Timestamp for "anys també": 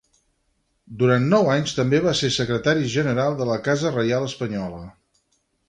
1.57-1.99